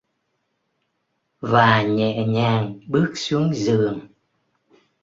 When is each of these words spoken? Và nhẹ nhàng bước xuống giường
Và 1.39 1.83
nhẹ 1.83 2.25
nhàng 2.27 2.79
bước 2.87 3.11
xuống 3.15 3.53
giường 3.53 3.99